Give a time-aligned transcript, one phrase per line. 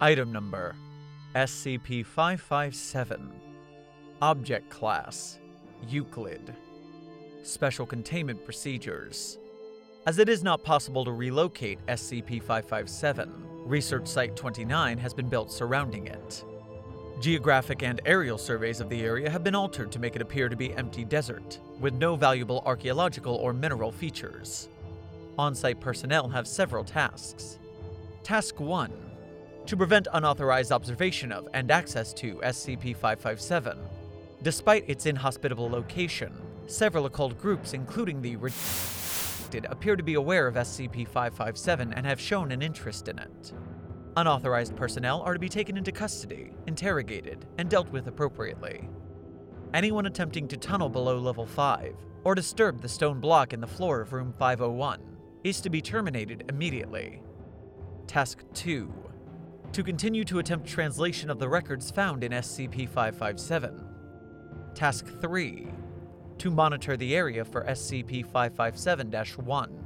[0.00, 0.76] Item number
[1.34, 3.32] SCP 557.
[4.22, 5.40] Object Class
[5.88, 6.54] Euclid.
[7.42, 9.38] Special Containment Procedures.
[10.06, 13.32] As it is not possible to relocate SCP 557,
[13.64, 16.44] Research Site 29 has been built surrounding it.
[17.20, 20.54] Geographic and aerial surveys of the area have been altered to make it appear to
[20.54, 24.68] be empty desert, with no valuable archaeological or mineral features.
[25.36, 27.58] On site personnel have several tasks.
[28.22, 29.07] Task 1
[29.68, 33.78] To prevent unauthorized observation of and access to SCP 557.
[34.40, 36.32] Despite its inhospitable location,
[36.66, 42.18] several occult groups, including the Redacted, appear to be aware of SCP 557 and have
[42.18, 43.52] shown an interest in it.
[44.16, 48.88] Unauthorized personnel are to be taken into custody, interrogated, and dealt with appropriately.
[49.74, 51.94] Anyone attempting to tunnel below level 5
[52.24, 54.98] or disturb the stone block in the floor of room 501
[55.44, 57.20] is to be terminated immediately.
[58.06, 58.90] Task 2
[59.72, 63.84] To continue to attempt translation of the records found in SCP 557.
[64.74, 65.68] Task 3
[66.38, 69.12] To monitor the area for SCP 557
[69.44, 69.84] 1.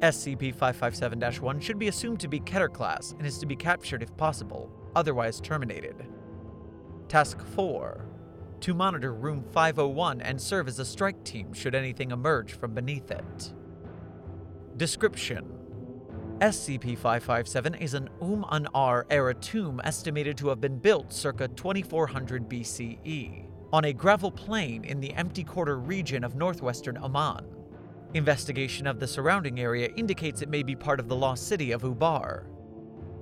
[0.00, 4.02] SCP 557 1 should be assumed to be Keter class and is to be captured
[4.02, 6.06] if possible, otherwise terminated.
[7.08, 8.06] Task 4
[8.60, 13.10] To monitor Room 501 and serve as a strike team should anything emerge from beneath
[13.10, 13.52] it.
[14.76, 15.65] Description
[16.40, 22.46] SCP 557 is an Um Anar era tomb estimated to have been built circa 2400
[22.46, 27.46] BCE on a gravel plain in the Empty Quarter region of northwestern Oman.
[28.12, 31.80] Investigation of the surrounding area indicates it may be part of the lost city of
[31.80, 32.44] Ubar.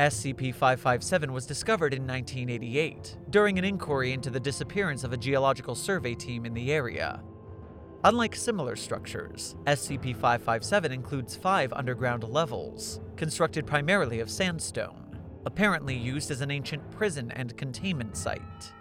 [0.00, 5.76] SCP 557 was discovered in 1988 during an inquiry into the disappearance of a geological
[5.76, 7.22] survey team in the area.
[8.04, 16.30] Unlike similar structures, SCP 557 includes five underground levels, constructed primarily of sandstone, apparently used
[16.30, 18.74] as an ancient prison and containment site.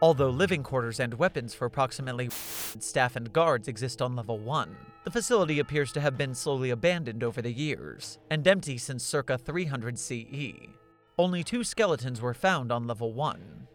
[0.00, 4.74] Although living quarters and weapons for approximately staff and guards exist on level 1,
[5.04, 9.36] the facility appears to have been slowly abandoned over the years and empty since circa
[9.36, 10.54] 300 CE.
[11.18, 13.66] Only two skeletons were found on level 1.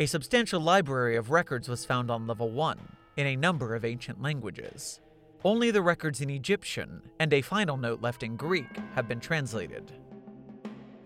[0.00, 4.20] A substantial library of records was found on level 1 in a number of ancient
[4.20, 5.00] languages.
[5.44, 9.92] Only the records in Egyptian and a final note left in Greek have been translated.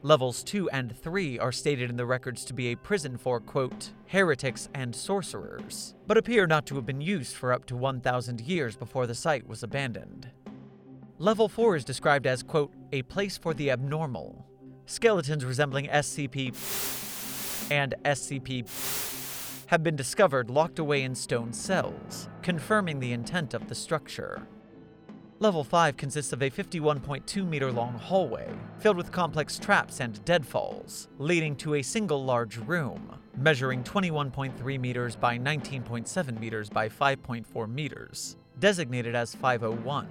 [0.03, 3.91] Levels 2 and 3 are stated in the records to be a prison for, quote,
[4.07, 8.77] heretics and sorcerers, but appear not to have been used for up to 1,000 years
[8.77, 10.31] before the site was abandoned.
[11.19, 14.47] Level 4 is described as, quote, a place for the abnormal.
[14.87, 16.55] Skeletons resembling SCP
[17.73, 18.69] and SCP
[19.69, 24.47] have been discovered locked away in stone cells, confirming the intent of the structure.
[25.41, 28.49] Level 5 consists of a 51.2 meter long hallway
[28.79, 35.15] filled with complex traps and deadfalls, leading to a single large room, measuring 21.3 meters
[35.15, 40.09] by 19.7 meters by 5.4 meters, designated as 501.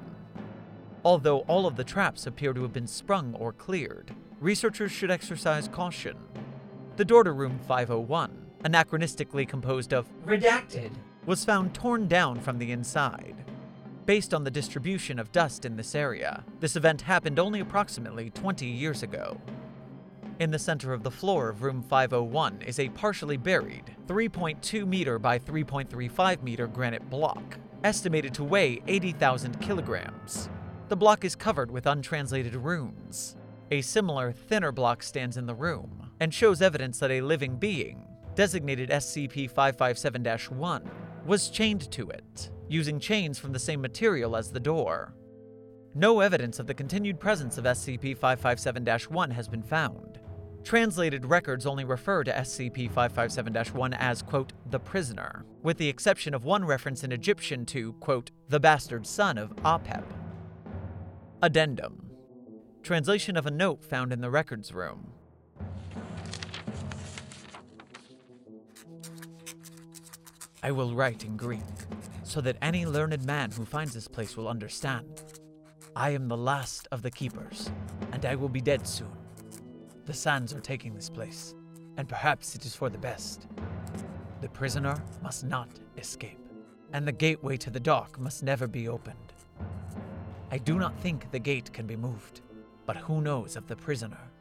[1.03, 5.67] Although all of the traps appear to have been sprung or cleared, researchers should exercise
[5.67, 6.15] caution.
[6.95, 10.91] The door to room 501, anachronistically composed of Redacted.
[11.25, 13.35] was found torn down from the inside.
[14.05, 18.65] Based on the distribution of dust in this area, this event happened only approximately 20
[18.65, 19.41] years ago.
[20.39, 25.19] In the center of the floor of room 501 is a partially buried 3.2 meter
[25.19, 30.49] by 3.35 meter granite block, estimated to weigh 80,000 kilograms.
[30.89, 33.35] The block is covered with untranslated runes.
[33.71, 38.06] A similar, thinner block stands in the room and shows evidence that a living being,
[38.37, 40.91] designated SCP 557 1,
[41.25, 45.15] was chained to it, using chains from the same material as the door.
[45.95, 50.19] No evidence of the continued presence of SCP 557 1 has been found.
[50.63, 56.35] Translated records only refer to SCP 557 1 as, quote, the prisoner, with the exception
[56.35, 60.03] of one reference in Egyptian to, quote, the bastard son of Apep.
[61.41, 62.11] Addendum
[62.83, 65.13] Translation of a note found in the records room.
[70.63, 71.61] I will write in Greek,
[72.23, 75.23] so that any learned man who finds this place will understand.
[75.95, 77.69] I am the last of the keepers,
[78.11, 79.15] and I will be dead soon.
[80.05, 81.53] The sands are taking this place,
[81.97, 83.45] and perhaps it is for the best.
[84.41, 86.39] The prisoner must not escape,
[86.91, 89.33] and the gateway to the Duat must never be opened.
[90.49, 92.41] I do not think the gate can be moved,
[92.87, 94.31] but who knows of the prisoner?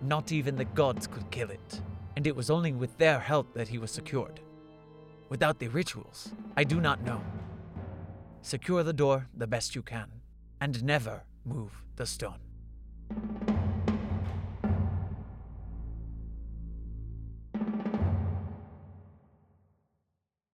[0.00, 1.80] Not even the gods could kill it,
[2.16, 4.40] and it was only with their help that he was secured.
[5.32, 7.22] Without the rituals, I do not know.
[8.42, 10.20] Secure the door the best you can,
[10.60, 12.36] and never move the stone.